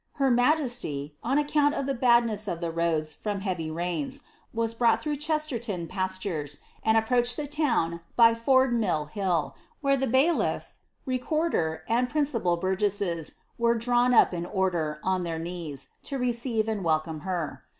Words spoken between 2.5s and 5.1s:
of the roads from heavy ruins, was bruqi